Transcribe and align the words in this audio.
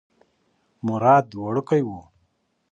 مراد 0.85 1.27
وړوکی 1.41 1.79
و. 1.87 1.89